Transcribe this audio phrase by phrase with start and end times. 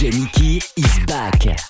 [0.00, 1.69] Jenny is back.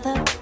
[0.00, 0.41] another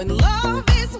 [0.00, 0.96] When love is